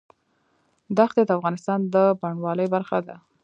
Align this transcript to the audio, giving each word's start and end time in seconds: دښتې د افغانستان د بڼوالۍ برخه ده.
دښتې 0.97 1.21
د 1.25 1.31
افغانستان 1.37 1.79
د 1.93 1.95
بڼوالۍ 2.19 2.67
برخه 2.75 2.97
ده. 3.07 3.15